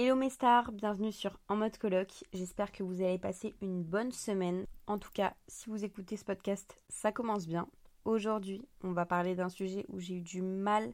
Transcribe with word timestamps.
Hello 0.00 0.14
mes 0.14 0.30
stars, 0.30 0.70
bienvenue 0.70 1.10
sur 1.10 1.40
En 1.48 1.56
mode 1.56 1.76
colloque. 1.76 2.22
J'espère 2.32 2.70
que 2.70 2.84
vous 2.84 3.02
allez 3.02 3.18
passer 3.18 3.56
une 3.60 3.82
bonne 3.82 4.12
semaine. 4.12 4.64
En 4.86 4.96
tout 4.96 5.10
cas, 5.12 5.34
si 5.48 5.68
vous 5.68 5.84
écoutez 5.84 6.16
ce 6.16 6.24
podcast, 6.24 6.80
ça 6.88 7.10
commence 7.10 7.48
bien. 7.48 7.66
Aujourd'hui, 8.04 8.64
on 8.84 8.92
va 8.92 9.06
parler 9.06 9.34
d'un 9.34 9.48
sujet 9.48 9.86
où 9.88 9.98
j'ai 9.98 10.14
eu 10.14 10.20
du 10.20 10.40
mal 10.40 10.92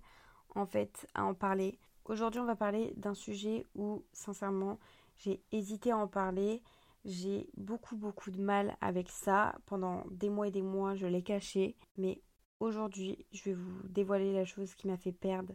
en 0.55 0.65
fait 0.65 1.07
à 1.13 1.23
en 1.23 1.35
parler. 1.35 1.79
Aujourd'hui, 2.07 2.41
on 2.41 2.47
va 2.47 2.57
parler 2.57 2.95
d'un 2.97 3.13
sujet 3.13 3.67
où 3.75 4.03
sincèrement, 4.15 4.79
j'ai 5.19 5.43
hésité 5.53 5.91
à 5.91 5.99
en 5.99 6.09
parler. 6.09 6.63
J'ai 7.05 7.51
beaucoup 7.59 7.97
beaucoup 7.97 8.31
de 8.31 8.41
mal 8.41 8.75
avec 8.81 9.11
ça. 9.11 9.55
Pendant 9.67 10.05
des 10.13 10.31
mois 10.31 10.49
et 10.49 10.51
des 10.51 10.63
mois, 10.63 10.95
je 10.95 11.07
l'ai 11.07 11.23
caché, 11.23 11.77
mais 11.99 12.23
aujourd'hui, 12.59 13.27
je 13.33 13.43
vais 13.45 13.55
vous 13.55 13.87
dévoiler 13.87 14.33
la 14.33 14.47
chose 14.47 14.75
qui 14.75 14.87
m'a 14.87 14.97
fait 14.97 15.13
perdre 15.13 15.53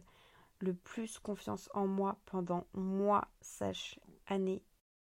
le 0.60 0.74
plus 0.74 1.18
confiance 1.18 1.68
en 1.74 1.86
moi 1.86 2.18
pendant 2.26 2.66
mois, 2.74 3.28
sache 3.40 3.98
année, 4.26 4.62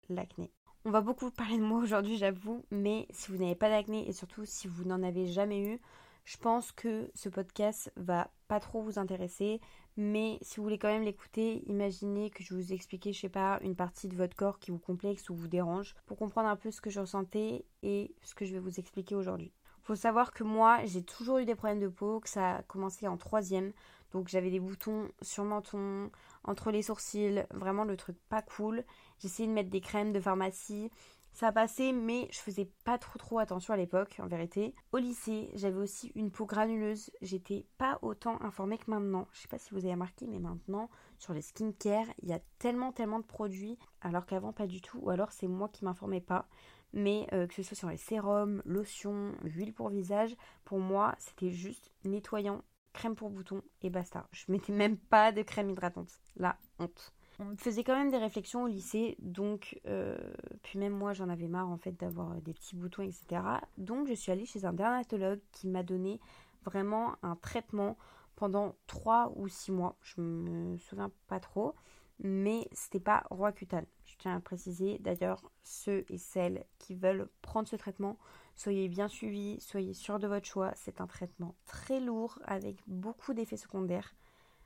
l'acné. 0.09 0.51
On 0.85 0.91
va 0.91 1.01
beaucoup 1.01 1.31
parler 1.31 1.59
de 1.59 1.63
moi 1.63 1.79
aujourd'hui, 1.79 2.17
j'avoue, 2.17 2.65
mais 2.71 3.07
si 3.11 3.31
vous 3.31 3.39
n'avez 3.39 3.55
pas 3.55 3.69
d'acné 3.69 4.09
et 4.09 4.13
surtout 4.13 4.45
si 4.45 4.67
vous 4.67 4.85
n'en 4.85 5.03
avez 5.03 5.27
jamais 5.27 5.61
eu, 5.61 5.81
je 6.25 6.37
pense 6.37 6.73
que 6.73 7.11
ce 7.15 7.29
podcast 7.29 7.93
va 7.97 8.31
pas 8.49 8.61
trop 8.61 8.83
vous 8.83 8.99
intéresser, 8.99 9.61
mais 9.97 10.39
si 10.41 10.57
vous 10.57 10.63
voulez 10.63 10.79
quand 10.79 10.89
même 10.89 11.03
l'écouter, 11.03 11.63
imaginez 11.69 12.31
que 12.31 12.43
je 12.43 12.55
vous 12.55 12.73
explique, 12.73 13.13
je 13.13 13.21
sais 13.21 13.29
pas, 13.29 13.59
une 13.63 13.77
partie 13.77 14.09
de 14.09 14.17
votre 14.17 14.37
corps 14.37 14.59
qui 14.59 14.71
vous 14.71 14.79
complexe 14.79 15.31
ou 15.31 15.35
vous 15.35 15.49
dérange 15.49 15.95
pour 16.07 16.17
comprendre 16.17 16.49
un 16.49 16.57
peu 16.57 16.71
ce 16.71 16.81
que 16.81 16.91
je 16.91 17.01
ressentais 17.01 17.65
et 17.83 18.15
ce 18.23 18.35
que 18.35 18.45
je 18.45 18.53
vais 18.53 18.61
vous 18.61 18.81
expliquer 18.81 19.15
aujourd'hui. 19.15 19.53
Faut 19.83 19.97
savoir 19.97 20.33
que 20.33 20.45
moi, 20.45 20.85
j'ai 20.85 21.03
toujours 21.03 21.39
eu 21.39 21.45
des 21.45 21.57
problèmes 21.57 21.81
de 21.81 21.89
peau, 21.89 22.21
que 22.21 22.29
ça 22.29 22.57
a 22.57 22.63
commencé 22.63 23.09
en 23.09 23.17
troisième. 23.17 23.73
Donc 24.13 24.29
j'avais 24.29 24.51
des 24.51 24.61
boutons 24.61 25.09
sur 25.21 25.43
le 25.43 25.51
menton, 25.51 26.11
entre 26.45 26.71
les 26.71 26.83
sourcils, 26.83 27.45
vraiment 27.53 27.85
le 27.85 27.97
truc 27.97 28.17
pas 28.29 28.43
cool. 28.43 28.85
J'essayais 29.19 29.49
de 29.49 29.55
mettre 29.55 29.71
des 29.71 29.81
crèmes 29.81 30.13
de 30.13 30.21
pharmacie. 30.21 30.91
Ça 31.35 31.51
passé, 31.51 31.93
mais 31.93 32.29
je 32.31 32.39
faisais 32.41 32.71
pas 32.85 32.99
trop 32.99 33.19
trop 33.19 33.39
attention 33.39 33.73
à 33.73 33.79
l'époque, 33.79 34.17
en 34.23 34.27
vérité. 34.27 34.75
Au 34.93 34.99
lycée, 34.99 35.51
j'avais 35.55 35.79
aussi 35.79 36.13
une 36.15 36.31
peau 36.31 36.45
granuleuse. 36.45 37.11
J'étais 37.23 37.65
pas 37.79 37.99
autant 38.03 38.41
informée 38.43 38.77
que 38.77 38.91
maintenant. 38.91 39.27
Je 39.33 39.41
sais 39.41 39.49
pas 39.49 39.57
si 39.57 39.71
vous 39.71 39.79
avez 39.79 39.95
remarqué, 39.95 40.27
mais 40.27 40.39
maintenant, 40.39 40.91
sur 41.19 41.33
les 41.33 41.41
skincare, 41.41 42.07
il 42.23 42.29
y 42.29 42.35
a 42.35 42.41
tellement 42.59 42.93
tellement 42.93 43.19
de 43.19 43.25
produits, 43.25 43.79
alors 44.03 44.27
qu'avant 44.27 44.53
pas 44.53 44.67
du 44.67 44.83
tout. 44.83 44.99
Ou 44.99 45.09
alors 45.09 45.33
c'est 45.33 45.49
moi 45.49 45.71
qui 45.71 45.87
m'informais 45.87 46.21
pas. 46.21 46.49
Mais 46.93 47.27
euh, 47.33 47.47
que 47.47 47.55
ce 47.55 47.63
soit 47.63 47.77
sur 47.77 47.89
les 47.89 47.97
sérums, 47.97 48.61
lotions, 48.67 49.33
huile 49.43 49.73
pour 49.73 49.89
visage, 49.89 50.37
pour 50.65 50.81
moi, 50.81 51.15
c'était 51.19 51.51
juste 51.51 51.91
nettoyant 52.05 52.63
crème 52.93 53.15
pour 53.15 53.31
boutons 53.31 53.63
et 53.83 53.91
basta. 53.91 54.29
Je 54.33 54.51
mettais 54.51 54.73
même 54.73 54.97
pas 54.97 55.33
de 55.33 55.43
crème 55.43 55.71
hydratante. 55.71 56.21
La 56.37 56.57
honte. 56.79 57.13
On 57.39 57.45
me 57.47 57.57
faisait 57.57 57.83
quand 57.83 57.97
même 57.97 58.11
des 58.11 58.19
réflexions 58.19 58.65
au 58.65 58.67
lycée, 58.67 59.17
donc 59.19 59.81
euh, 59.87 60.19
puis 60.63 60.79
même 60.79 60.93
moi 60.93 61.13
j'en 61.13 61.29
avais 61.29 61.49
marre 61.49 61.71
en 61.71 61.79
fait 61.79 61.93
d'avoir 61.93 62.35
des 62.43 62.53
petits 62.53 62.77
boutons, 62.77 63.03
etc. 63.03 63.43
Donc 63.79 64.07
je 64.07 64.15
suis 64.15 64.31
allée 64.31 64.45
chez 64.45 64.65
un 64.65 64.73
dermatologue 64.73 65.41
qui 65.51 65.67
m'a 65.67 65.83
donné 65.83 66.21
vraiment 66.65 67.17
un 67.23 67.37
traitement 67.37 67.97
pendant 68.37 68.77
3 68.87 69.33
ou 69.37 69.49
6 69.49 69.73
mois. 69.73 69.97
Je 70.03 70.21
me 70.21 70.77
souviens 70.77 71.11
pas 71.27 71.41
trop, 71.41 71.75
mais 72.19 72.69
c'était 72.73 73.01
pas 73.01 73.25
Roaccutane. 73.31 73.87
Je 74.05 74.17
tiens 74.19 74.37
à 74.37 74.41
préciser 74.41 74.99
d'ailleurs 74.99 75.43
ceux 75.65 76.05
et 76.11 76.19
celles 76.19 76.65
qui 76.79 76.95
veulent 76.95 77.29
prendre 77.41 77.67
ce 77.67 77.77
traitement 77.77 78.19
Soyez 78.55 78.89
bien 78.89 79.09
suivis, 79.09 79.61
soyez 79.61 79.95
sûr 79.95 80.19
de 80.19 80.27
votre 80.27 80.47
choix. 80.47 80.73
C'est 80.77 81.01
un 81.01 81.07
traitement 81.07 81.55
très 81.67 82.01
lourd 82.01 82.39
avec 82.45 82.77
beaucoup 82.87 83.35
d'effets 83.35 83.57
secondaires. 83.57 84.15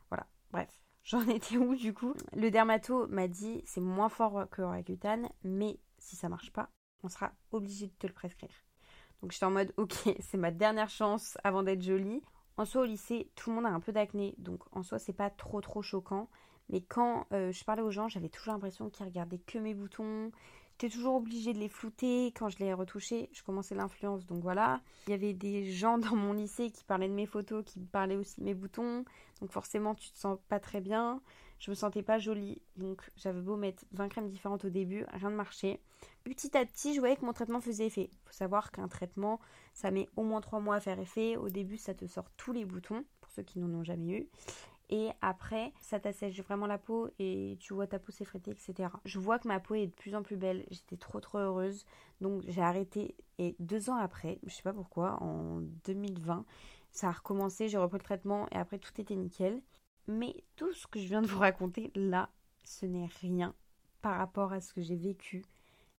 Voilà, 0.08 0.26
bref. 0.50 0.70
J'en 1.04 1.26
étais 1.28 1.56
où 1.56 1.76
du 1.76 1.94
coup? 1.94 2.14
Le 2.34 2.50
dermato 2.50 3.06
m'a 3.06 3.28
dit 3.28 3.62
c'est 3.64 3.80
moins 3.80 4.08
fort 4.08 4.48
que 4.50 4.62
Roaccutane, 4.62 5.28
mais 5.44 5.78
si 5.98 6.16
ça 6.16 6.28
marche 6.28 6.52
pas, 6.52 6.68
on 7.04 7.08
sera 7.08 7.32
obligé 7.52 7.86
de 7.86 7.92
te 7.92 8.06
le 8.08 8.12
prescrire. 8.12 8.50
Donc 9.22 9.32
j'étais 9.32 9.44
en 9.44 9.50
mode 9.50 9.72
ok, 9.76 9.94
c'est 10.20 10.36
ma 10.36 10.50
dernière 10.50 10.90
chance 10.90 11.38
avant 11.44 11.62
d'être 11.62 11.82
jolie. 11.82 12.22
En 12.56 12.64
soi 12.64 12.82
au 12.82 12.86
lycée, 12.86 13.30
tout 13.34 13.50
le 13.50 13.56
monde 13.56 13.66
a 13.66 13.70
un 13.70 13.80
peu 13.80 13.92
d'acné, 13.92 14.34
donc 14.38 14.62
en 14.72 14.82
soi 14.82 14.98
c'est 14.98 15.12
pas 15.12 15.30
trop 15.30 15.60
trop 15.60 15.82
choquant. 15.82 16.28
Mais 16.68 16.80
quand 16.80 17.26
euh, 17.32 17.52
je 17.52 17.64
parlais 17.64 17.82
aux 17.82 17.90
gens, 17.90 18.08
j'avais 18.08 18.28
toujours 18.28 18.54
l'impression 18.54 18.90
qu'ils 18.90 19.06
regardaient 19.06 19.38
que 19.38 19.58
mes 19.58 19.74
boutons, 19.74 20.32
J'étais 20.78 20.94
toujours 20.94 21.14
obligée 21.14 21.54
de 21.54 21.58
les 21.58 21.70
flouter. 21.70 22.26
Quand 22.32 22.50
je 22.50 22.58
les 22.58 22.74
retouchais, 22.74 23.30
je 23.32 23.42
commençais 23.42 23.74
l'influence. 23.74 24.26
Donc 24.26 24.42
voilà. 24.42 24.82
Il 25.06 25.10
y 25.10 25.14
avait 25.14 25.32
des 25.32 25.70
gens 25.72 25.96
dans 25.96 26.14
mon 26.14 26.34
lycée 26.34 26.70
qui 26.70 26.84
parlaient 26.84 27.08
de 27.08 27.14
mes 27.14 27.24
photos, 27.24 27.64
qui 27.64 27.80
parlaient 27.80 28.16
aussi 28.16 28.40
de 28.40 28.44
mes 28.44 28.52
boutons. 28.52 29.06
Donc 29.40 29.52
forcément, 29.52 29.94
tu 29.94 30.10
te 30.10 30.18
sens 30.18 30.38
pas 30.50 30.60
très 30.60 30.82
bien. 30.82 31.22
Je 31.58 31.70
me 31.70 31.74
sentais 31.74 32.02
pas 32.02 32.18
jolie. 32.18 32.60
Donc 32.76 33.10
j'avais 33.16 33.40
beau 33.40 33.56
mettre 33.56 33.86
20 33.92 34.10
crèmes 34.10 34.28
différentes 34.28 34.66
au 34.66 34.68
début, 34.68 35.06
rien 35.14 35.30
ne 35.30 35.36
marchait. 35.36 35.80
Petit 36.24 36.54
à 36.54 36.66
petit, 36.66 36.92
je 36.92 37.00
voyais 37.00 37.16
que 37.16 37.24
mon 37.24 37.32
traitement 37.32 37.62
faisait 37.62 37.86
effet. 37.86 38.10
Il 38.12 38.18
faut 38.26 38.34
savoir 38.34 38.70
qu'un 38.70 38.88
traitement, 38.88 39.40
ça 39.72 39.90
met 39.90 40.10
au 40.16 40.24
moins 40.24 40.42
3 40.42 40.60
mois 40.60 40.74
à 40.74 40.80
faire 40.80 41.00
effet. 41.00 41.38
Au 41.38 41.48
début, 41.48 41.78
ça 41.78 41.94
te 41.94 42.04
sort 42.06 42.28
tous 42.36 42.52
les 42.52 42.66
boutons, 42.66 43.02
pour 43.22 43.30
ceux 43.30 43.42
qui 43.42 43.58
n'en 43.60 43.72
ont 43.78 43.84
jamais 43.84 44.18
eu. 44.18 44.28
Et 44.88 45.10
après, 45.20 45.72
ça 45.80 45.98
t'assèche 45.98 46.40
vraiment 46.40 46.66
la 46.66 46.78
peau 46.78 47.10
et 47.18 47.56
tu 47.60 47.74
vois 47.74 47.88
ta 47.88 47.98
peau 47.98 48.12
s'effriter, 48.12 48.52
etc. 48.52 48.88
Je 49.04 49.18
vois 49.18 49.38
que 49.38 49.48
ma 49.48 49.58
peau 49.58 49.74
est 49.74 49.88
de 49.88 49.92
plus 49.92 50.14
en 50.14 50.22
plus 50.22 50.36
belle. 50.36 50.64
J'étais 50.70 50.96
trop 50.96 51.20
trop 51.20 51.38
heureuse. 51.38 51.84
Donc 52.20 52.42
j'ai 52.46 52.62
arrêté. 52.62 53.16
Et 53.38 53.56
deux 53.58 53.90
ans 53.90 53.96
après, 53.96 54.38
je 54.46 54.54
sais 54.54 54.62
pas 54.62 54.72
pourquoi, 54.72 55.20
en 55.22 55.60
2020, 55.84 56.44
ça 56.92 57.08
a 57.08 57.12
recommencé. 57.12 57.68
J'ai 57.68 57.78
repris 57.78 57.98
le 57.98 58.04
traitement 58.04 58.46
et 58.52 58.56
après 58.56 58.78
tout 58.78 58.92
était 59.00 59.16
nickel. 59.16 59.60
Mais 60.06 60.44
tout 60.54 60.72
ce 60.72 60.86
que 60.86 61.00
je 61.00 61.08
viens 61.08 61.22
de 61.22 61.26
vous 61.26 61.40
raconter 61.40 61.90
là, 61.96 62.30
ce 62.62 62.86
n'est 62.86 63.10
rien 63.20 63.54
par 64.02 64.18
rapport 64.18 64.52
à 64.52 64.60
ce 64.60 64.72
que 64.72 64.82
j'ai 64.82 64.94
vécu 64.94 65.44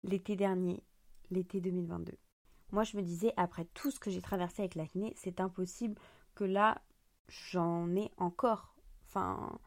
l'été 0.04 0.38
dernier, 0.38 0.81
l'été 1.30 1.59
2022. 1.59 2.14
Moi, 2.72 2.84
je 2.84 2.96
me 2.96 3.02
disais, 3.02 3.34
après 3.36 3.66
tout 3.74 3.92
ce 3.92 4.00
que 4.00 4.09
j'ai 4.09 4.22
traversé 4.22 4.62
avec 4.62 4.75
l'acné, 4.75 5.14
c'est 5.18 5.42
impossible 5.42 5.96
que 6.36 6.46
là, 6.46 6.81
j'en 7.28 7.94
ai 7.96 8.12
encore 8.18 8.77
Enfin, 9.07 9.57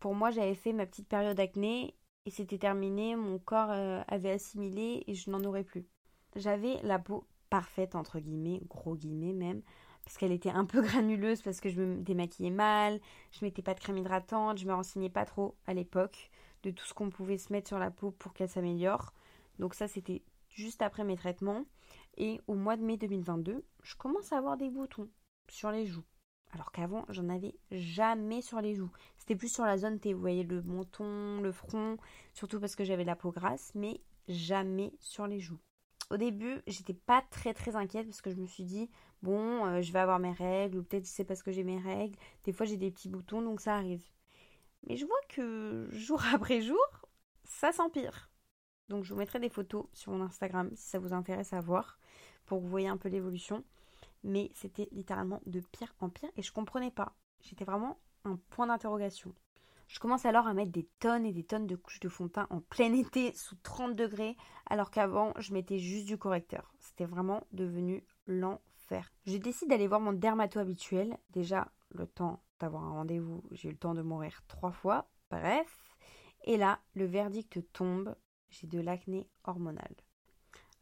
pour 0.00 0.14
moi, 0.14 0.30
j'avais 0.30 0.54
fait 0.54 0.72
ma 0.72 0.86
petite 0.86 1.08
période 1.08 1.36
d'acné 1.36 1.94
et 2.26 2.30
c'était 2.30 2.58
terminé. 2.58 3.16
Mon 3.16 3.38
corps 3.38 3.70
euh, 3.70 4.02
avait 4.08 4.32
assimilé 4.32 5.04
et 5.06 5.14
je 5.14 5.30
n'en 5.30 5.42
aurais 5.44 5.64
plus. 5.64 5.86
J'avais 6.36 6.80
la 6.82 6.98
peau 6.98 7.26
parfaite, 7.50 7.94
entre 7.94 8.18
guillemets, 8.18 8.60
gros 8.68 8.96
guillemets 8.96 9.32
même, 9.32 9.62
parce 10.04 10.18
qu'elle 10.18 10.32
était 10.32 10.50
un 10.50 10.64
peu 10.64 10.82
granuleuse 10.82 11.42
parce 11.42 11.60
que 11.60 11.68
je 11.68 11.80
me 11.80 12.02
démaquillais 12.02 12.50
mal, 12.50 13.00
je 13.30 13.44
mettais 13.44 13.62
pas 13.62 13.74
de 13.74 13.80
crème 13.80 13.98
hydratante, 13.98 14.58
je 14.58 14.66
me 14.66 14.74
renseignais 14.74 15.10
pas 15.10 15.24
trop 15.24 15.54
à 15.66 15.74
l'époque 15.74 16.30
de 16.64 16.70
tout 16.70 16.84
ce 16.84 16.94
qu'on 16.94 17.10
pouvait 17.10 17.38
se 17.38 17.52
mettre 17.52 17.68
sur 17.68 17.78
la 17.78 17.90
peau 17.90 18.10
pour 18.10 18.32
qu'elle 18.32 18.48
s'améliore. 18.48 19.12
Donc 19.58 19.74
ça 19.74 19.86
c'était 19.86 20.22
juste 20.48 20.82
après 20.82 21.04
mes 21.04 21.16
traitements 21.16 21.64
et 22.16 22.40
au 22.46 22.54
mois 22.54 22.76
de 22.76 22.82
mai 22.82 22.96
2022, 22.96 23.64
je 23.82 23.96
commence 23.96 24.32
à 24.32 24.38
avoir 24.38 24.56
des 24.56 24.70
boutons 24.70 25.08
sur 25.48 25.70
les 25.70 25.86
joues. 25.86 26.04
Alors 26.54 26.70
qu'avant, 26.70 27.04
j'en 27.08 27.28
avais 27.30 27.56
jamais 27.72 28.40
sur 28.40 28.60
les 28.60 28.76
joues. 28.76 28.90
C'était 29.18 29.34
plus 29.34 29.52
sur 29.52 29.64
la 29.64 29.76
zone 29.76 29.98
T, 29.98 30.14
vous 30.14 30.20
voyez, 30.20 30.44
le 30.44 30.62
menton, 30.62 31.40
le 31.40 31.50
front, 31.50 31.96
surtout 32.32 32.60
parce 32.60 32.76
que 32.76 32.84
j'avais 32.84 33.02
la 33.02 33.16
peau 33.16 33.32
grasse, 33.32 33.72
mais 33.74 34.00
jamais 34.28 34.92
sur 35.00 35.26
les 35.26 35.40
joues. 35.40 35.58
Au 36.10 36.16
début, 36.16 36.62
j'étais 36.68 36.94
pas 36.94 37.22
très 37.22 37.54
très 37.54 37.74
inquiète 37.74 38.06
parce 38.06 38.22
que 38.22 38.30
je 38.30 38.36
me 38.36 38.46
suis 38.46 38.62
dit, 38.62 38.88
bon, 39.20 39.66
euh, 39.66 39.82
je 39.82 39.92
vais 39.92 39.98
avoir 39.98 40.20
mes 40.20 40.30
règles, 40.30 40.78
ou 40.78 40.84
peut-être 40.84 41.06
c'est 41.06 41.24
parce 41.24 41.42
que 41.42 41.50
j'ai 41.50 41.64
mes 41.64 41.78
règles. 41.78 42.16
Des 42.44 42.52
fois, 42.52 42.66
j'ai 42.66 42.76
des 42.76 42.92
petits 42.92 43.08
boutons, 43.08 43.42
donc 43.42 43.60
ça 43.60 43.74
arrive. 43.74 44.04
Mais 44.86 44.96
je 44.96 45.06
vois 45.06 45.20
que 45.28 45.88
jour 45.90 46.22
après 46.32 46.60
jour, 46.60 46.86
ça 47.42 47.72
s'empire. 47.72 48.30
Donc 48.88 49.02
je 49.02 49.12
vous 49.12 49.18
mettrai 49.18 49.40
des 49.40 49.48
photos 49.48 49.86
sur 49.92 50.12
mon 50.12 50.22
Instagram 50.22 50.70
si 50.76 50.88
ça 50.88 51.00
vous 51.00 51.14
intéresse 51.14 51.52
à 51.52 51.60
voir 51.60 51.98
pour 52.44 52.58
que 52.58 52.62
vous 52.62 52.70
voyez 52.70 52.88
un 52.88 52.98
peu 52.98 53.08
l'évolution 53.08 53.64
mais 54.24 54.50
c'était 54.54 54.88
littéralement 54.90 55.40
de 55.46 55.60
pire 55.60 55.94
en 56.00 56.08
pire 56.08 56.30
et 56.36 56.42
je 56.42 56.52
comprenais 56.52 56.90
pas. 56.90 57.14
J'étais 57.42 57.64
vraiment 57.64 58.00
un 58.24 58.36
point 58.50 58.66
d'interrogation. 58.66 59.34
Je 59.86 60.00
commence 60.00 60.24
alors 60.24 60.46
à 60.46 60.54
mettre 60.54 60.72
des 60.72 60.88
tonnes 60.98 61.26
et 61.26 61.32
des 61.32 61.44
tonnes 61.44 61.66
de 61.66 61.76
couches 61.76 62.00
de 62.00 62.08
fond 62.08 62.24
de 62.24 62.30
teint 62.30 62.46
en 62.50 62.60
plein 62.60 62.92
été 62.94 63.32
sous 63.34 63.56
30 63.56 63.94
degrés, 63.94 64.36
alors 64.66 64.90
qu'avant 64.90 65.32
je 65.38 65.52
mettais 65.52 65.78
juste 65.78 66.06
du 66.06 66.18
correcteur. 66.18 66.74
C'était 66.80 67.04
vraiment 67.04 67.46
devenu 67.52 68.04
l'enfer. 68.26 69.12
Je 69.26 69.36
décide 69.36 69.68
d'aller 69.68 69.86
voir 69.86 70.00
mon 70.00 70.12
dermato 70.12 70.58
habituel. 70.58 71.16
Déjà, 71.30 71.70
le 71.90 72.06
temps 72.06 72.42
d'avoir 72.60 72.84
un 72.84 72.92
rendez-vous, 72.92 73.44
j'ai 73.52 73.68
eu 73.68 73.72
le 73.72 73.78
temps 73.78 73.94
de 73.94 74.02
mourir 74.02 74.42
trois 74.48 74.72
fois. 74.72 75.10
Bref. 75.30 75.96
Et 76.44 76.56
là, 76.56 76.80
le 76.94 77.06
verdict 77.06 77.60
tombe. 77.72 78.14
J'ai 78.48 78.66
de 78.66 78.80
l'acné 78.80 79.28
hormonal. 79.44 79.94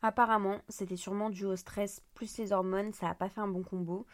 Apparemment, 0.02 0.60
c'était 0.68 0.96
sûrement 0.96 1.30
dû 1.30 1.44
au 1.44 1.54
stress 1.54 2.02
plus 2.14 2.36
les 2.38 2.52
hormones, 2.52 2.92
ça 2.92 3.06
n'a 3.06 3.14
pas 3.14 3.28
fait 3.28 3.40
un 3.40 3.48
bon 3.48 3.62
combo. 3.62 4.04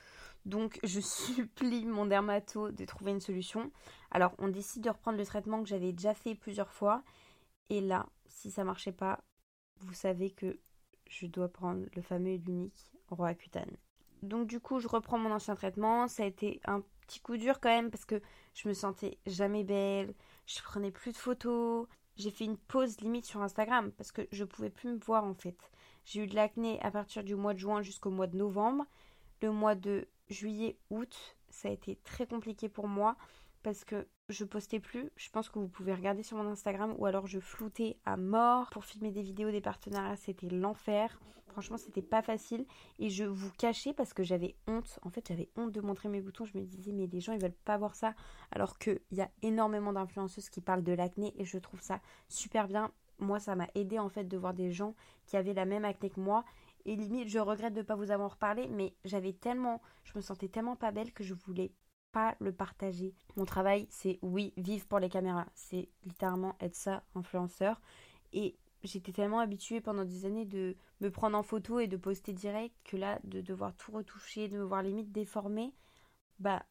Donc 0.44 0.78
je 0.84 1.00
supplie 1.00 1.86
mon 1.86 2.06
dermato 2.06 2.70
de 2.70 2.84
trouver 2.84 3.12
une 3.12 3.20
solution. 3.20 3.72
Alors 4.10 4.34
on 4.38 4.48
décide 4.48 4.82
de 4.82 4.90
reprendre 4.90 5.18
le 5.18 5.24
traitement 5.24 5.62
que 5.62 5.68
j'avais 5.68 5.92
déjà 5.92 6.12
fait 6.14 6.34
plusieurs 6.34 6.70
fois. 6.70 7.02
Et 7.70 7.80
là, 7.80 8.06
si 8.26 8.50
ça 8.50 8.64
marchait 8.64 8.92
pas, 8.92 9.20
vous 9.80 9.94
savez 9.94 10.30
que 10.30 10.58
je 11.08 11.26
dois 11.26 11.48
prendre 11.48 11.86
le 11.94 12.02
fameux 12.02 12.30
et 12.30 12.38
l'unique 12.38 12.92
Roaccutane. 13.10 13.76
Donc 14.22 14.46
du 14.46 14.60
coup, 14.60 14.80
je 14.80 14.88
reprends 14.88 15.18
mon 15.18 15.32
ancien 15.32 15.54
traitement. 15.54 16.06
Ça 16.06 16.24
a 16.24 16.26
été 16.26 16.60
un 16.66 16.82
petit 17.06 17.20
coup 17.20 17.38
dur 17.38 17.60
quand 17.60 17.70
même 17.70 17.90
parce 17.90 18.04
que 18.04 18.20
je 18.52 18.68
me 18.68 18.74
sentais 18.74 19.16
jamais 19.26 19.64
belle. 19.64 20.14
Je 20.44 20.60
prenais 20.62 20.90
plus 20.90 21.12
de 21.12 21.16
photos 21.16 21.86
j'ai 22.18 22.30
fait 22.30 22.44
une 22.44 22.58
pause 22.58 23.00
limite 23.00 23.24
sur 23.24 23.40
Instagram 23.42 23.92
parce 23.92 24.12
que 24.12 24.26
je 24.32 24.44
pouvais 24.44 24.70
plus 24.70 24.92
me 24.92 24.98
voir 24.98 25.24
en 25.24 25.34
fait. 25.34 25.56
J'ai 26.08 26.22
eu 26.22 26.26
de 26.26 26.34
l'acné 26.34 26.80
à 26.80 26.90
partir 26.90 27.22
du 27.22 27.34
mois 27.34 27.52
de 27.52 27.58
juin 27.58 27.82
jusqu'au 27.82 28.08
mois 28.08 28.26
de 28.26 28.36
novembre. 28.38 28.86
Le 29.42 29.52
mois 29.52 29.74
de 29.74 30.08
juillet, 30.30 30.78
août, 30.88 31.36
ça 31.50 31.68
a 31.68 31.70
été 31.70 31.96
très 32.02 32.26
compliqué 32.26 32.70
pour 32.70 32.88
moi 32.88 33.14
parce 33.62 33.84
que 33.84 34.06
je 34.30 34.46
postais 34.46 34.80
plus. 34.80 35.10
Je 35.16 35.28
pense 35.28 35.50
que 35.50 35.58
vous 35.58 35.68
pouvez 35.68 35.92
regarder 35.92 36.22
sur 36.22 36.38
mon 36.38 36.50
Instagram 36.50 36.94
ou 36.96 37.04
alors 37.04 37.26
je 37.26 37.38
floutais 37.38 37.98
à 38.06 38.16
mort 38.16 38.70
pour 38.70 38.86
filmer 38.86 39.10
des 39.10 39.20
vidéos, 39.20 39.50
des 39.50 39.60
partenariats. 39.60 40.16
C'était 40.16 40.48
l'enfer. 40.48 41.20
Franchement, 41.48 41.76
c'était 41.76 42.00
pas 42.00 42.22
facile 42.22 42.64
et 42.98 43.10
je 43.10 43.24
vous 43.24 43.52
cachais 43.52 43.92
parce 43.92 44.14
que 44.14 44.22
j'avais 44.22 44.56
honte. 44.66 44.98
En 45.02 45.10
fait, 45.10 45.28
j'avais 45.28 45.50
honte 45.56 45.72
de 45.72 45.82
montrer 45.82 46.08
mes 46.08 46.22
boutons. 46.22 46.46
Je 46.46 46.56
me 46.56 46.62
disais, 46.62 46.92
mais 46.92 47.06
les 47.06 47.20
gens 47.20 47.34
ils 47.34 47.42
veulent 47.42 47.52
pas 47.66 47.76
voir 47.76 47.94
ça. 47.94 48.14
Alors 48.50 48.78
qu'il 48.78 49.02
y 49.10 49.20
a 49.20 49.30
énormément 49.42 49.92
d'influenceuses 49.92 50.48
qui 50.48 50.62
parlent 50.62 50.84
de 50.84 50.92
l'acné 50.94 51.34
et 51.36 51.44
je 51.44 51.58
trouve 51.58 51.82
ça 51.82 52.00
super 52.30 52.66
bien. 52.66 52.92
Moi, 53.18 53.40
ça 53.40 53.56
m'a 53.56 53.68
aidé 53.74 53.98
en 53.98 54.08
fait 54.08 54.24
de 54.24 54.36
voir 54.36 54.54
des 54.54 54.70
gens 54.70 54.94
qui 55.26 55.36
avaient 55.36 55.54
la 55.54 55.64
même 55.64 55.84
acné 55.84 56.10
que 56.10 56.20
moi 56.20 56.44
et 56.88 56.96
limite, 56.96 57.28
je 57.28 57.38
regrette 57.38 57.74
de 57.74 57.80
ne 57.80 57.84
pas 57.84 57.96
vous 57.96 58.10
avoir 58.10 58.38
parlé, 58.38 58.66
mais 58.68 58.94
j'avais 59.04 59.34
tellement, 59.34 59.82
je 60.04 60.12
me 60.16 60.22
sentais 60.22 60.48
tellement 60.48 60.74
pas 60.74 60.90
belle 60.90 61.12
que 61.12 61.22
je 61.22 61.34
voulais 61.34 61.72
pas 62.12 62.34
le 62.40 62.50
partager. 62.50 63.14
Mon 63.36 63.44
travail, 63.44 63.86
c'est 63.90 64.18
oui, 64.22 64.54
vivre 64.56 64.86
pour 64.86 64.98
les 64.98 65.10
caméras. 65.10 65.46
C'est 65.54 65.90
littéralement 66.06 66.56
être 66.60 66.74
ça, 66.74 67.02
influenceur. 67.14 67.80
Et 68.32 68.56
j'étais 68.82 69.12
tellement 69.12 69.40
habituée 69.40 69.82
pendant 69.82 70.06
des 70.06 70.24
années 70.24 70.46
de 70.46 70.76
me 71.00 71.10
prendre 71.10 71.36
en 71.36 71.42
photo 71.42 71.78
et 71.78 71.88
de 71.88 71.98
poster 71.98 72.32
direct 72.32 72.74
que 72.84 72.96
là, 72.96 73.18
de 73.24 73.42
devoir 73.42 73.74
tout 73.76 73.92
retoucher, 73.92 74.48
de 74.48 74.56
me 74.56 74.64
voir 74.64 74.82
limite 74.82 75.12
déformée, 75.12 75.74
bah, 76.38 76.64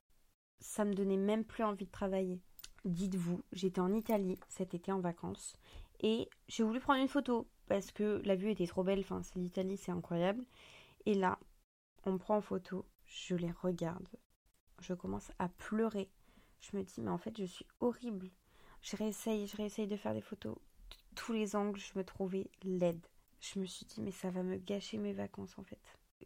ça 0.60 0.84
me 0.84 0.96
donnait 0.96 1.18
même 1.18 1.44
plus 1.44 1.64
envie 1.64 1.86
de 1.86 1.92
travailler. 1.92 2.42
Dites-vous, 2.86 3.44
j'étais 3.52 3.82
en 3.82 3.94
Italie 3.94 4.40
cet 4.48 4.74
été 4.74 4.92
en 4.92 5.00
vacances 5.00 5.54
et 6.02 6.30
j'ai 6.48 6.64
voulu 6.64 6.80
prendre 6.80 7.02
une 7.02 7.08
photo 7.08 7.48
parce 7.68 7.92
que 7.92 8.22
la 8.26 8.36
vue 8.36 8.52
était 8.52 8.68
trop 8.68 8.84
belle. 8.84 9.00
Enfin, 9.00 9.22
c'est 9.24 9.40
l'Italie, 9.40 9.78
c'est 9.78 9.92
incroyable. 9.92 10.46
Et 11.06 11.14
là, 11.14 11.40
on 12.06 12.14
me 12.14 12.18
prend 12.18 12.38
en 12.38 12.42
photo, 12.42 12.86
je 13.06 13.36
les 13.36 13.52
regarde 13.52 14.08
je 14.82 14.94
commence 14.94 15.32
à 15.40 15.50
pleurer. 15.50 16.10
Je 16.60 16.76
me 16.76 16.84
dis, 16.84 17.02
mais 17.02 17.12
en 17.12 17.18
fait, 17.18 17.38
je 17.38 17.46
suis 17.46 17.66
horrible. 17.80 18.30
Je 18.82 18.96
réessaye, 18.96 19.48
je 19.48 19.58
réessaye 19.58 19.88
de 19.88 19.98
faire 19.98 20.14
des 20.14 20.22
photos. 20.22 20.56
De 20.56 21.16
tous 21.16 21.34
les 21.34 21.56
angles, 21.56 21.80
je 21.80 21.98
me 21.98 22.04
trouvais 22.04 22.50
laide. 22.64 23.06
Je 23.40 23.60
me 23.60 23.66
suis 23.66 23.86
dit, 23.86 24.02
mais 24.02 24.12
ça 24.12 24.30
va 24.30 24.44
me 24.44 24.58
gâcher 24.58 24.98
mes 24.98 25.14
vacances, 25.14 25.58
en 25.58 25.64
fait. 25.64 25.80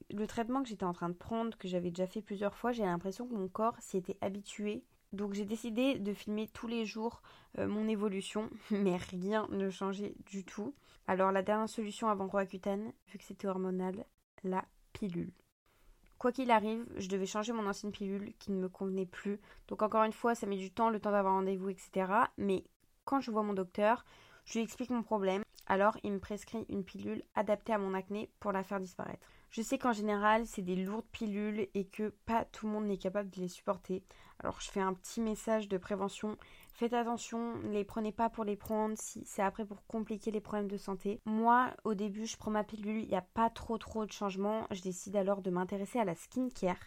Le 0.09 0.25
traitement 0.27 0.63
que 0.63 0.69
j'étais 0.69 0.85
en 0.85 0.93
train 0.93 1.09
de 1.09 1.15
prendre, 1.15 1.57
que 1.57 1.67
j'avais 1.67 1.89
déjà 1.89 2.07
fait 2.07 2.21
plusieurs 2.21 2.55
fois, 2.55 2.71
j'ai 2.71 2.83
l'impression 2.83 3.27
que 3.27 3.33
mon 3.33 3.47
corps 3.47 3.75
s'y 3.79 3.97
était 3.97 4.17
habitué. 4.21 4.83
Donc 5.13 5.33
j'ai 5.33 5.45
décidé 5.45 5.99
de 5.99 6.13
filmer 6.13 6.47
tous 6.47 6.67
les 6.67 6.85
jours 6.85 7.21
euh, 7.57 7.67
mon 7.67 7.87
évolution, 7.87 8.49
mais 8.71 8.95
rien 8.95 9.47
ne 9.51 9.69
changeait 9.69 10.15
du 10.25 10.45
tout. 10.45 10.73
Alors 11.07 11.31
la 11.31 11.41
dernière 11.41 11.69
solution 11.69 12.07
avant 12.07 12.27
Roaccutane, 12.27 12.93
vu 13.07 13.17
que 13.17 13.23
c'était 13.23 13.47
hormonal, 13.47 14.05
la 14.43 14.63
pilule. 14.93 15.33
Quoi 16.17 16.31
qu'il 16.31 16.51
arrive, 16.51 16.85
je 16.97 17.09
devais 17.09 17.25
changer 17.25 17.51
mon 17.51 17.67
ancienne 17.67 17.91
pilule 17.91 18.33
qui 18.37 18.51
ne 18.51 18.61
me 18.61 18.69
convenait 18.69 19.07
plus. 19.07 19.39
Donc 19.67 19.81
encore 19.81 20.03
une 20.03 20.13
fois, 20.13 20.35
ça 20.35 20.45
met 20.45 20.55
du 20.55 20.71
temps, 20.71 20.89
le 20.89 20.99
temps 20.99 21.11
d'avoir 21.11 21.33
rendez-vous, 21.33 21.69
etc. 21.69 22.11
Mais 22.37 22.63
quand 23.05 23.19
je 23.19 23.31
vois 23.31 23.43
mon 23.43 23.53
docteur, 23.53 24.05
je 24.45 24.53
lui 24.53 24.63
explique 24.63 24.91
mon 24.91 25.03
problème. 25.03 25.41
Alors 25.65 25.97
il 26.03 26.13
me 26.13 26.19
prescrit 26.19 26.65
une 26.69 26.83
pilule 26.83 27.23
adaptée 27.35 27.73
à 27.73 27.79
mon 27.79 27.93
acné 27.93 28.29
pour 28.39 28.51
la 28.51 28.63
faire 28.63 28.79
disparaître. 28.79 29.27
Je 29.51 29.61
sais 29.61 29.77
qu'en 29.77 29.91
général, 29.91 30.47
c'est 30.47 30.61
des 30.61 30.77
lourdes 30.77 31.05
pilules 31.11 31.67
et 31.73 31.83
que 31.83 32.13
pas 32.25 32.45
tout 32.45 32.67
le 32.67 32.71
monde 32.71 32.85
n'est 32.85 32.97
capable 32.97 33.29
de 33.29 33.41
les 33.41 33.49
supporter. 33.49 34.01
Alors 34.39 34.61
je 34.61 34.71
fais 34.71 34.79
un 34.79 34.93
petit 34.93 35.19
message 35.19 35.67
de 35.67 35.77
prévention. 35.77 36.37
Faites 36.71 36.93
attention, 36.93 37.57
ne 37.57 37.73
les 37.73 37.83
prenez 37.83 38.13
pas 38.13 38.29
pour 38.29 38.45
les 38.45 38.55
prendre 38.55 38.95
si 38.97 39.25
c'est 39.25 39.41
après 39.41 39.65
pour 39.65 39.85
compliquer 39.87 40.31
les 40.31 40.39
problèmes 40.39 40.69
de 40.69 40.77
santé. 40.77 41.19
Moi, 41.25 41.73
au 41.83 41.95
début, 41.95 42.25
je 42.25 42.37
prends 42.37 42.49
ma 42.49 42.63
pilule, 42.63 43.03
il 43.03 43.09
n'y 43.09 43.15
a 43.15 43.21
pas 43.21 43.49
trop 43.49 43.77
trop 43.77 44.05
de 44.05 44.11
changements. 44.13 44.67
Je 44.71 44.81
décide 44.81 45.17
alors 45.17 45.41
de 45.41 45.49
m'intéresser 45.49 45.99
à 45.99 46.05
la 46.05 46.15
skincare, 46.15 46.77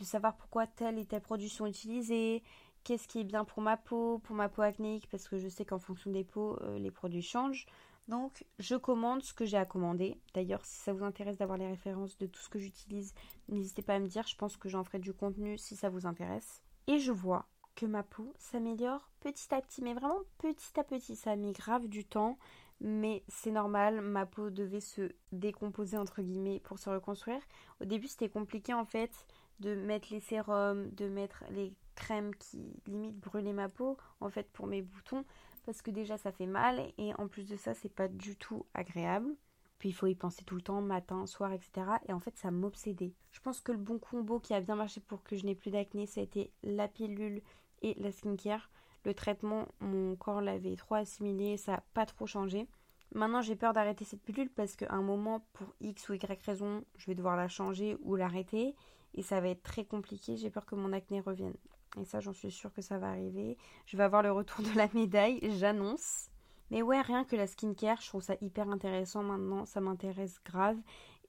de 0.00 0.04
savoir 0.04 0.36
pourquoi 0.36 0.66
tel 0.66 0.98
et 0.98 1.06
tel 1.06 1.20
produit 1.20 1.48
sont 1.48 1.66
utilisés, 1.66 2.42
qu'est-ce 2.82 3.06
qui 3.06 3.20
est 3.20 3.24
bien 3.24 3.44
pour 3.44 3.62
ma 3.62 3.76
peau, 3.76 4.18
pour 4.18 4.34
ma 4.34 4.48
peau 4.48 4.62
acnéique, 4.62 5.08
parce 5.08 5.28
que 5.28 5.38
je 5.38 5.46
sais 5.46 5.64
qu'en 5.64 5.78
fonction 5.78 6.10
des 6.10 6.24
peaux, 6.24 6.58
euh, 6.62 6.80
les 6.80 6.90
produits 6.90 7.22
changent. 7.22 7.66
Donc, 8.08 8.44
je 8.58 8.74
commande 8.74 9.22
ce 9.22 9.34
que 9.34 9.44
j'ai 9.44 9.58
à 9.58 9.66
commander. 9.66 10.18
D'ailleurs, 10.32 10.64
si 10.64 10.78
ça 10.78 10.94
vous 10.94 11.04
intéresse 11.04 11.36
d'avoir 11.36 11.58
les 11.58 11.68
références 11.68 12.16
de 12.16 12.26
tout 12.26 12.40
ce 12.40 12.48
que 12.48 12.58
j'utilise, 12.58 13.14
n'hésitez 13.48 13.82
pas 13.82 13.94
à 13.94 13.98
me 13.98 14.08
dire. 14.08 14.26
Je 14.26 14.36
pense 14.36 14.56
que 14.56 14.70
j'en 14.70 14.82
ferai 14.82 14.98
du 14.98 15.12
contenu 15.12 15.58
si 15.58 15.76
ça 15.76 15.90
vous 15.90 16.06
intéresse. 16.06 16.62
Et 16.86 16.98
je 16.98 17.12
vois 17.12 17.46
que 17.74 17.84
ma 17.84 18.02
peau 18.02 18.32
s'améliore 18.38 19.10
petit 19.20 19.54
à 19.54 19.60
petit, 19.60 19.82
mais 19.82 19.92
vraiment 19.92 20.20
petit 20.38 20.80
à 20.80 20.84
petit. 20.84 21.16
Ça 21.16 21.32
a 21.32 21.36
mis 21.36 21.52
grave 21.52 21.86
du 21.86 22.04
temps, 22.06 22.38
mais 22.80 23.22
c'est 23.28 23.50
normal. 23.50 24.00
Ma 24.00 24.24
peau 24.24 24.48
devait 24.48 24.80
se 24.80 25.12
décomposer 25.32 25.98
entre 25.98 26.22
guillemets 26.22 26.60
pour 26.60 26.78
se 26.78 26.88
reconstruire. 26.88 27.42
Au 27.82 27.84
début, 27.84 28.08
c'était 28.08 28.30
compliqué 28.30 28.72
en 28.72 28.86
fait 28.86 29.26
de 29.60 29.74
mettre 29.74 30.08
les 30.10 30.20
sérums, 30.20 30.90
de 30.90 31.08
mettre 31.08 31.44
les 31.50 31.72
crèmes 31.94 32.34
qui 32.34 32.74
limite 32.86 33.18
brûlaient 33.18 33.52
ma 33.52 33.68
peau 33.68 33.96
en 34.20 34.30
fait 34.30 34.48
pour 34.52 34.66
mes 34.68 34.82
boutons 34.82 35.24
parce 35.66 35.82
que 35.82 35.90
déjà 35.90 36.16
ça 36.16 36.30
fait 36.30 36.46
mal 36.46 36.92
et 36.96 37.12
en 37.14 37.26
plus 37.26 37.48
de 37.48 37.56
ça 37.56 37.74
c'est 37.74 37.92
pas 37.92 38.08
du 38.08 38.36
tout 38.36 38.64
agréable. 38.74 39.34
Puis 39.78 39.90
il 39.90 39.92
faut 39.92 40.06
y 40.06 40.14
penser 40.14 40.44
tout 40.44 40.56
le 40.56 40.60
temps, 40.60 40.80
matin, 40.80 41.24
soir, 41.26 41.52
etc. 41.52 41.86
Et 42.08 42.12
en 42.12 42.18
fait, 42.18 42.36
ça 42.36 42.50
m'obsédait. 42.50 43.12
Je 43.30 43.40
pense 43.40 43.60
que 43.60 43.72
le 43.72 43.78
bon 43.78 43.98
combo 43.98 44.40
qui 44.40 44.52
a 44.52 44.60
bien 44.60 44.74
marché 44.74 45.00
pour 45.00 45.22
que 45.22 45.36
je 45.36 45.46
n'ai 45.46 45.54
plus 45.54 45.70
d'acné, 45.70 46.06
ça 46.06 46.20
a 46.20 46.24
été 46.24 46.50
la 46.64 46.88
pilule 46.88 47.42
et 47.82 47.94
la 47.94 48.10
skincare. 48.10 48.70
Le 49.04 49.14
traitement, 49.14 49.68
mon 49.80 50.16
corps 50.16 50.40
l'avait 50.40 50.74
trop 50.74 50.96
assimilé, 50.96 51.56
ça 51.56 51.72
n'a 51.72 51.84
pas 51.94 52.06
trop 52.06 52.26
changé. 52.26 52.66
Maintenant, 53.14 53.40
j'ai 53.40 53.56
peur 53.56 53.72
d'arrêter 53.72 54.04
cette 54.04 54.22
pilule 54.22 54.50
parce 54.50 54.74
qu'à 54.74 54.92
un 54.92 55.00
moment, 55.00 55.46
pour 55.52 55.72
X 55.80 56.08
ou 56.08 56.14
Y 56.14 56.42
raison, 56.44 56.84
je 56.96 57.06
vais 57.06 57.14
devoir 57.14 57.36
la 57.36 57.48
changer 57.48 57.96
ou 58.02 58.16
l'arrêter. 58.16 58.74
Et 59.14 59.22
ça 59.22 59.40
va 59.40 59.48
être 59.48 59.62
très 59.62 59.84
compliqué. 59.84 60.36
J'ai 60.36 60.50
peur 60.50 60.66
que 60.66 60.74
mon 60.74 60.92
acné 60.92 61.20
revienne. 61.20 61.56
Et 62.00 62.04
ça, 62.04 62.20
j'en 62.20 62.32
suis 62.32 62.50
sûre 62.50 62.72
que 62.72 62.82
ça 62.82 62.98
va 62.98 63.08
arriver. 63.08 63.56
Je 63.86 63.96
vais 63.96 64.04
avoir 64.04 64.22
le 64.22 64.32
retour 64.32 64.64
de 64.64 64.76
la 64.76 64.88
médaille, 64.94 65.40
j'annonce. 65.58 66.28
Mais 66.70 66.82
ouais, 66.82 67.00
rien 67.00 67.24
que 67.24 67.34
la 67.34 67.46
skincare, 67.46 68.00
je 68.00 68.08
trouve 68.08 68.22
ça 68.22 68.34
hyper 68.40 68.68
intéressant 68.68 69.22
maintenant. 69.22 69.64
Ça 69.64 69.80
m'intéresse 69.80 70.38
grave. 70.44 70.76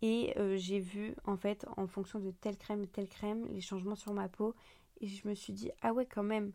Et 0.01 0.33
euh, 0.37 0.57
j'ai 0.57 0.79
vu, 0.79 1.15
en 1.25 1.37
fait, 1.37 1.65
en 1.77 1.87
fonction 1.87 2.19
de 2.19 2.31
telle 2.31 2.57
crème, 2.57 2.87
telle 2.87 3.09
crème, 3.09 3.45
les 3.51 3.61
changements 3.61 3.95
sur 3.95 4.13
ma 4.13 4.29
peau. 4.29 4.55
Et 5.01 5.07
je 5.07 5.27
me 5.27 5.33
suis 5.33 5.53
dit, 5.53 5.71
ah 5.81 5.93
ouais, 5.93 6.05
quand 6.05 6.23
même. 6.23 6.51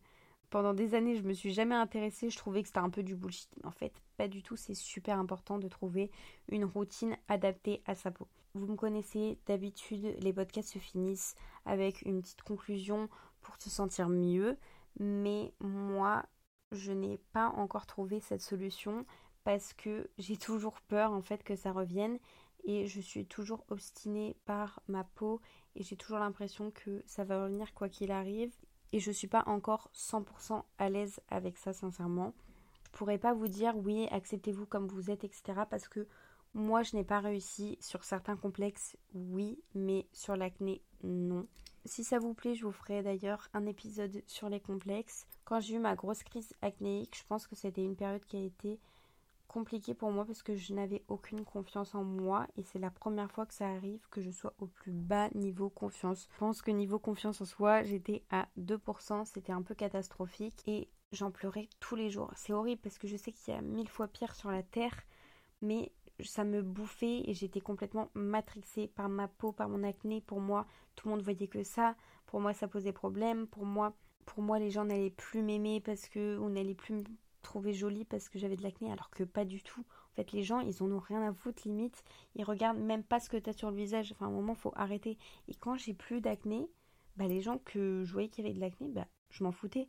Pendant 0.51 0.75
des 0.75 0.95
années, 0.95 1.17
je 1.17 1.23
me 1.23 1.33
suis 1.33 1.53
jamais 1.53 1.75
intéressée. 1.75 2.31
Je 2.31 2.37
trouvais 2.37 2.63
que 2.63 2.69
c'était 2.69 2.79
un 2.79 2.91
peu 2.91 3.03
du 3.03 3.17
bullshit. 3.17 3.51
En 3.65 3.73
fait, 3.73 3.93
pas 4.17 4.29
du 4.29 4.43
tout. 4.43 4.57
C'est 4.57 4.75
super 4.75 5.19
important 5.19 5.59
de 5.59 5.69
trouver 5.69 6.11
une 6.49 6.65
routine 6.65 7.17
adaptée 7.29 7.83
à 7.87 7.95
sa 7.95 8.11
peau. 8.11 8.29
Vous 8.55 8.67
me 8.67 8.77
connaissez, 8.77 9.39
d'habitude, 9.47 10.15
les 10.21 10.33
podcasts 10.33 10.75
se 10.75 10.79
finissent 10.79 11.35
avec 11.65 12.03
une 12.03 12.23
petite 12.23 12.43
conclusion 12.43 13.09
pour 13.41 13.57
se 13.57 13.69
sentir 13.69 14.09
mieux. 14.09 14.57
Mais 15.01 15.53
moi, 15.59 16.25
je 16.71 16.93
n'ai 16.93 17.19
pas 17.33 17.49
encore 17.49 17.87
trouvé 17.87 18.21
cette 18.21 18.43
solution 18.43 19.07
parce 19.43 19.73
que 19.73 20.09
j'ai 20.19 20.37
toujours 20.37 20.81
peur 20.83 21.13
en 21.13 21.21
fait 21.21 21.43
que 21.43 21.57
ça 21.57 21.73
revienne 21.73 22.19
et 22.65 22.87
je 22.87 23.01
suis 23.01 23.27
toujours 23.27 23.65
obstinée 23.69 24.37
par 24.47 24.81
ma 24.89 25.05
peau 25.05 25.41
et 25.75 25.83
j'ai 25.83 25.97
toujours 25.97 26.19
l'impression 26.19 26.71
que 26.71 27.03
ça 27.07 27.25
va 27.25 27.45
revenir 27.45 27.75
quoi 27.75 27.89
qu'il 27.89 28.11
arrive 28.11 28.55
et 28.93 29.01
je 29.01 29.11
suis 29.11 29.27
pas 29.27 29.43
encore 29.47 29.91
100% 29.95 30.63
à 30.79 30.89
l'aise 30.89 31.21
avec 31.29 31.59
ça 31.59 31.73
sincèrement. 31.73 32.33
Je 32.85 32.99
pourrais 32.99 33.19
pas 33.19 33.35
vous 33.35 33.49
dire 33.49 33.77
oui, 33.77 34.07
acceptez-vous 34.13 34.67
comme 34.67 34.87
vous 34.87 35.11
êtes, 35.11 35.25
etc. 35.25 35.63
parce 35.69 35.89
que 35.89 36.07
moi 36.55 36.83
je 36.83 36.97
n'ai 36.97 37.05
pas 37.05 37.21
réussi 37.21 37.77
sur 37.81 38.05
certains 38.05 38.37
complexes, 38.37 38.97
oui, 39.13 39.59
mais 39.75 40.07
sur 40.13 40.37
l'acné, 40.37 40.83
non. 41.03 41.47
Si 41.87 42.03
ça 42.03 42.19
vous 42.19 42.33
plaît, 42.33 42.55
je 42.55 42.65
vous 42.65 42.73
ferai 42.73 43.03
d'ailleurs 43.03 43.49
un 43.53 43.67
épisode 43.67 44.23
sur 44.27 44.49
les 44.49 44.61
complexes. 44.61 45.27
Quand 45.45 45.61
j'ai 45.61 45.75
eu 45.75 45.79
ma 45.79 45.95
grosse 45.95 46.23
crise 46.23 46.55
acnéique, 46.63 47.19
je 47.19 47.25
pense 47.29 47.47
que 47.47 47.55
c'était 47.55 47.85
une 47.85 47.97
période 47.97 48.25
qui 48.25 48.37
a 48.37 48.41
été 48.41 48.81
compliqué 49.49 49.95
pour 49.95 50.11
moi 50.11 50.25
parce 50.25 50.43
que 50.43 50.57
je 50.57 50.73
n'avais 50.75 51.05
aucune 51.09 51.45
confiance 51.45 51.95
en 51.95 52.03
moi 52.03 52.47
et 52.57 52.63
c'est 52.63 52.79
la 52.79 52.91
première 52.91 53.31
fois 53.31 53.47
que 53.47 53.55
ça 53.55 53.69
arrive 53.69 54.09
que 54.11 54.21
je 54.21 54.31
sois 54.31 54.55
au 54.59 54.67
plus 54.67 54.93
bas 54.93 55.29
niveau 55.35 55.69
confiance. 55.69 56.27
Je 56.33 56.39
pense 56.39 56.63
que 56.63 56.71
niveau 56.71 56.99
confiance 56.99 57.41
en 57.41 57.45
soi, 57.45 57.83
j'étais 57.85 58.25
à 58.31 58.49
2%, 58.59 59.25
c'était 59.27 59.53
un 59.53 59.63
peu 59.63 59.75
catastrophique 59.75 60.63
et 60.67 60.89
j'en 61.13 61.31
pleurais 61.31 61.69
tous 61.79 61.97
les 61.97 62.11
jours. 62.11 62.33
C'est 62.35 62.53
horrible 62.53 62.81
parce 62.83 62.99
que 62.99 63.07
je 63.07 63.17
sais 63.17 63.31
qu'il 63.31 63.55
y 63.55 63.57
a 63.57 63.61
mille 63.61 63.89
fois 63.89 64.09
pire 64.09 64.35
sur 64.35 64.51
la 64.51 64.63
terre, 64.63 65.05
mais 65.61 65.93
ça 66.23 66.45
me 66.45 66.63
bouffait 66.63 67.23
et 67.29 67.35
j'étais 67.35 67.61
complètement 67.61 68.11
matrixée 68.15 68.89
par 68.89 69.09
ma 69.09 69.29
peau, 69.29 69.53
par 69.53 69.69
mon 69.69 69.83
acné. 69.83 70.21
Pour 70.21 70.41
moi, 70.41 70.67
tout 70.95 71.09
le 71.09 71.15
monde 71.15 71.23
voyait 71.23 71.49
que 71.49 71.63
ça. 71.63 71.97
Pour 72.27 72.41
moi, 72.41 72.53
ça 72.53 72.69
posait 72.69 72.93
problème. 72.93 73.47
Pour 73.47 73.65
moi, 73.67 73.95
pour 74.27 74.43
moi, 74.43 74.59
les 74.59 74.71
gens 74.71 74.85
n'allaient 74.85 75.11
plus 75.11 75.43
m'aimer 75.43 75.81
parce 75.81 76.09
que 76.09 76.39
on 76.39 76.51
n'allait 76.51 76.75
plus 76.75 77.05
trouver 77.43 77.75
jolie 77.75 78.05
parce 78.05 78.29
que 78.29 78.39
j'avais 78.39 78.57
de 78.57 78.63
l'acné 78.63 78.91
alors 78.91 79.11
que 79.11 79.25
pas 79.25 79.45
du 79.45 79.63
tout. 79.63 79.81
En 79.81 80.15
fait, 80.15 80.33
les 80.33 80.43
gens, 80.43 80.61
ils 80.61 80.83
en 80.83 80.91
ont 80.91 80.99
rien 80.99 81.29
à 81.29 81.33
foutre 81.33 81.63
limite. 81.67 82.05
Ils 82.37 82.45
regardent 82.45 82.79
même 82.79 83.03
pas 83.03 83.21
ce 83.21 83.29
que 83.29 83.37
tu 83.37 83.51
as 83.51 83.53
sur 83.53 83.71
le 83.71 83.77
visage. 83.77 84.13
Enfin, 84.13 84.27
à 84.27 84.29
un 84.29 84.33
moment, 84.33 84.55
faut 84.55 84.73
arrêter. 84.77 85.19
Et 85.49 85.55
quand 85.55 85.77
j'ai 85.77 85.95
plus 85.95 86.21
d'acné, 86.21 86.69
bah, 87.17 87.27
les 87.27 87.41
gens 87.41 87.59
que 87.59 88.03
je 88.05 88.13
voyais 88.13 88.29
qui 88.29 88.41
avaient 88.41 88.55
de 88.55 88.61
l'acné, 88.61 88.89
bah, 88.89 89.07
je 89.31 89.45
m'en 89.45 89.53
foutais. 89.53 89.89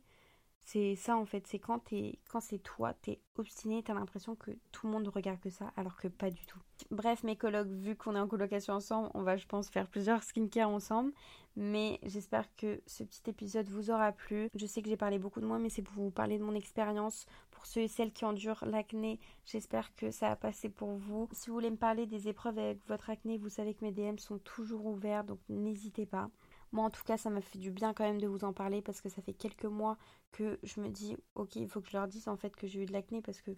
C'est 0.66 0.96
ça 0.96 1.16
en 1.16 1.24
fait, 1.24 1.46
c'est 1.46 1.60
quand, 1.60 1.80
quand 2.28 2.40
c'est 2.40 2.58
toi, 2.58 2.92
t'es 2.92 3.20
obstiné, 3.36 3.84
t'as 3.84 3.94
l'impression 3.94 4.34
que 4.34 4.50
tout 4.72 4.88
le 4.88 4.92
monde 4.92 5.06
regarde 5.06 5.38
que 5.38 5.48
ça, 5.48 5.72
alors 5.76 5.96
que 5.96 6.08
pas 6.08 6.28
du 6.28 6.44
tout. 6.44 6.58
Bref, 6.90 7.22
mes 7.22 7.36
colocs, 7.36 7.68
vu 7.68 7.94
qu'on 7.94 8.16
est 8.16 8.18
en 8.18 8.26
colocation 8.26 8.74
ensemble, 8.74 9.08
on 9.14 9.22
va 9.22 9.36
je 9.36 9.46
pense 9.46 9.70
faire 9.70 9.86
plusieurs 9.86 10.24
skincare 10.24 10.68
ensemble. 10.68 11.12
Mais 11.54 12.00
j'espère 12.02 12.54
que 12.56 12.82
ce 12.86 13.04
petit 13.04 13.30
épisode 13.30 13.68
vous 13.68 13.90
aura 13.92 14.10
plu. 14.10 14.50
Je 14.56 14.66
sais 14.66 14.82
que 14.82 14.88
j'ai 14.88 14.96
parlé 14.96 15.20
beaucoup 15.20 15.40
de 15.40 15.46
moi, 15.46 15.58
mais 15.58 15.70
c'est 15.70 15.82
pour 15.82 15.94
vous 16.02 16.10
parler 16.10 16.36
de 16.36 16.42
mon 16.42 16.54
expérience. 16.54 17.26
Pour 17.52 17.64
ceux 17.64 17.82
et 17.82 17.88
celles 17.88 18.12
qui 18.12 18.24
endurent 18.24 18.64
l'acné, 18.66 19.20
j'espère 19.46 19.94
que 19.94 20.10
ça 20.10 20.32
a 20.32 20.36
passé 20.36 20.68
pour 20.68 20.96
vous. 20.96 21.28
Si 21.32 21.48
vous 21.48 21.54
voulez 21.54 21.70
me 21.70 21.76
parler 21.76 22.06
des 22.06 22.28
épreuves 22.28 22.58
avec 22.58 22.86
votre 22.88 23.08
acné, 23.08 23.38
vous 23.38 23.48
savez 23.48 23.72
que 23.72 23.84
mes 23.84 23.92
DM 23.92 24.18
sont 24.18 24.38
toujours 24.38 24.84
ouverts, 24.84 25.24
donc 25.24 25.38
n'hésitez 25.48 26.06
pas. 26.06 26.28
Moi, 26.76 26.84
en 26.84 26.90
tout 26.90 27.04
cas, 27.04 27.16
ça 27.16 27.30
m'a 27.30 27.40
fait 27.40 27.58
du 27.58 27.70
bien 27.70 27.94
quand 27.94 28.04
même 28.04 28.20
de 28.20 28.26
vous 28.26 28.44
en 28.44 28.52
parler 28.52 28.82
parce 28.82 29.00
que 29.00 29.08
ça 29.08 29.22
fait 29.22 29.32
quelques 29.32 29.64
mois 29.64 29.96
que 30.30 30.58
je 30.62 30.78
me 30.82 30.90
dis, 30.90 31.16
ok, 31.34 31.56
il 31.56 31.70
faut 31.70 31.80
que 31.80 31.88
je 31.88 31.96
leur 31.96 32.06
dise 32.06 32.28
en 32.28 32.36
fait 32.36 32.54
que 32.54 32.66
j'ai 32.66 32.82
eu 32.82 32.84
de 32.84 32.92
l'acné 32.92 33.22
parce 33.22 33.40
que 33.40 33.52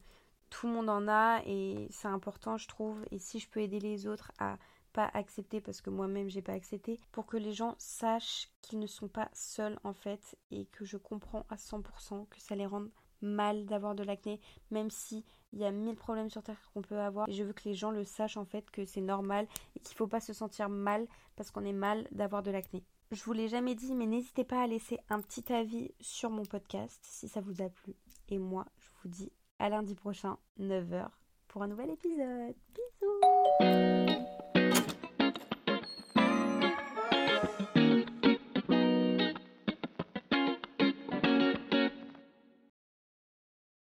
tout 0.51 0.69
le 0.69 0.73
monde 0.73 0.89
en 0.89 1.09
a 1.09 1.43
et 1.45 1.89
c'est 1.91 2.07
important, 2.07 2.59
je 2.59 2.69
trouve. 2.69 3.05
Et 3.11 3.19
si 3.19 3.41
je 3.41 3.49
peux 3.49 3.59
aider 3.59 3.81
les 3.81 4.07
autres 4.07 4.31
à 4.39 4.57
pas 4.93 5.11
accepter 5.15 5.61
parce 5.61 5.81
que 5.81 5.91
moi-même 5.91 6.29
j'ai 6.31 6.43
pas 6.43 6.53
accepté 6.53 7.01
pour 7.11 7.27
que 7.27 7.37
les 7.37 7.53
gens 7.53 7.75
sachent 7.79 8.53
qu'ils 8.63 8.79
ne 8.79 8.87
sont 8.87 9.09
pas 9.09 9.29
seuls 9.33 9.81
en 9.83 9.95
fait 9.95 10.39
et 10.53 10.67
que 10.67 10.85
je 10.85 10.97
comprends 10.97 11.45
à 11.51 11.57
100% 11.57 12.29
que 12.31 12.41
ça 12.41 12.55
les 12.55 12.67
rende 12.67 12.89
mal 13.21 13.67
d'avoir 13.67 13.97
de 13.97 14.05
l'acné 14.05 14.41
même 14.71 14.91
si 14.91 15.25
il 15.53 15.61
y 15.61 15.65
a 15.65 15.71
mille 15.71 15.97
problèmes 15.97 16.31
sur 16.31 16.43
terre 16.43 16.61
qu'on 16.73 16.83
peut 16.83 16.99
avoir 16.99 17.29
et 17.29 17.33
je 17.33 17.43
veux 17.43 17.53
que 17.53 17.65
les 17.65 17.75
gens 17.75 17.91
le 17.91 18.05
sachent 18.05 18.37
en 18.37 18.45
fait 18.45 18.71
que 18.71 18.85
c'est 18.85 19.01
normal 19.01 19.47
et 19.77 19.81
qu'il 19.81 19.97
faut 19.97 20.07
pas 20.07 20.21
se 20.21 20.33
sentir 20.33 20.69
mal 20.69 21.07
parce 21.37 21.51
qu'on 21.51 21.65
est 21.65 21.73
mal 21.73 22.07
d'avoir 22.13 22.43
de 22.43 22.51
l'acné. 22.51 22.85
Je 23.11 23.23
vous 23.25 23.33
l'ai 23.33 23.49
jamais 23.49 23.75
dit, 23.75 23.95
mais 23.95 24.07
n'hésitez 24.07 24.45
pas 24.45 24.63
à 24.63 24.67
laisser 24.67 24.99
un 25.09 25.21
petit 25.23 25.51
avis 25.53 25.93
sur 26.01 26.29
mon 26.29 26.45
podcast 26.45 27.01
si 27.03 27.27
ça 27.27 27.41
vous 27.41 27.63
a 27.63 27.71
plu. 27.71 27.95
Et 28.29 28.39
moi, 28.39 28.67
je 28.79 28.89
vous 29.03 29.09
dis 29.09 29.33
à 29.59 29.71
lundi 29.71 29.95
prochain, 29.95 30.37
9h, 30.61 31.09
pour 31.49 31.63
un 31.63 31.69
nouvel 31.69 31.91
épisode. 31.91 32.55
Bisous 32.75 34.28